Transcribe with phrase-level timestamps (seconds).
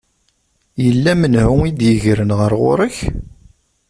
[0.83, 2.97] Yella menhu i d-yegren ɣer ɣur-k?